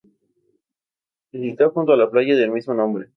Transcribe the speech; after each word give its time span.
Se 1.29 1.37
sitúa 1.39 1.69
junto 1.69 1.91
a 1.93 1.95
la 1.95 2.09
playa 2.09 2.35
del 2.35 2.49
mismo 2.49 2.73
nombre. 2.73 3.09